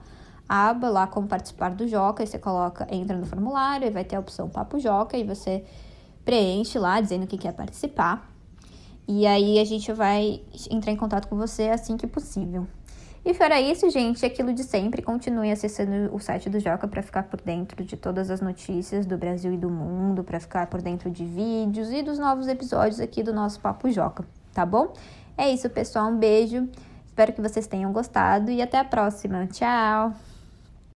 aba 0.48 0.90
lá 0.90 1.06
como 1.06 1.28
participar 1.28 1.70
do 1.70 1.86
Joca, 1.86 2.24
e 2.24 2.26
você 2.26 2.38
coloca, 2.38 2.86
entra 2.90 3.16
no 3.16 3.24
formulário, 3.24 3.86
e 3.86 3.90
vai 3.90 4.04
ter 4.04 4.16
a 4.16 4.20
opção 4.20 4.48
Papo 4.48 4.80
Joca, 4.80 5.16
e 5.16 5.22
você 5.22 5.64
preenche 6.24 6.78
lá 6.78 7.00
dizendo 7.00 7.26
que 7.26 7.38
quer 7.38 7.52
participar. 7.52 8.28
E 9.06 9.26
aí 9.26 9.60
a 9.60 9.64
gente 9.64 9.92
vai 9.92 10.42
entrar 10.68 10.92
em 10.92 10.96
contato 10.96 11.28
com 11.28 11.36
você 11.36 11.68
assim 11.68 11.96
que 11.96 12.06
possível. 12.06 12.66
E 13.24 13.32
fora 13.34 13.60
isso, 13.60 13.88
gente, 13.88 14.26
aquilo 14.26 14.52
de 14.52 14.64
sempre, 14.64 15.00
continue 15.00 15.52
acessando 15.52 16.12
o 16.12 16.18
site 16.18 16.50
do 16.50 16.58
Joca 16.58 16.88
para 16.88 17.02
ficar 17.02 17.22
por 17.24 17.40
dentro 17.40 17.84
de 17.84 17.96
todas 17.96 18.30
as 18.30 18.40
notícias 18.40 19.06
do 19.06 19.16
Brasil 19.16 19.52
e 19.52 19.56
do 19.56 19.70
mundo, 19.70 20.24
para 20.24 20.40
ficar 20.40 20.66
por 20.66 20.82
dentro 20.82 21.08
de 21.08 21.24
vídeos 21.24 21.92
e 21.92 22.02
dos 22.02 22.18
novos 22.18 22.48
episódios 22.48 22.98
aqui 22.98 23.22
do 23.22 23.32
nosso 23.32 23.60
Papo 23.60 23.88
Joca, 23.90 24.24
tá 24.52 24.66
bom? 24.66 24.92
É 25.38 25.48
isso, 25.48 25.70
pessoal, 25.70 26.08
um 26.08 26.18
beijo. 26.18 26.68
Espero 27.06 27.32
que 27.32 27.40
vocês 27.40 27.66
tenham 27.66 27.92
gostado 27.92 28.50
e 28.50 28.60
até 28.60 28.78
a 28.78 28.84
próxima. 28.84 29.46
Tchau! 29.46 30.31